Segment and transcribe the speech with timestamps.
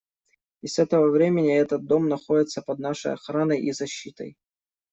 [0.63, 4.35] И с этого времени этот дом находится под нашей охраной и защитой.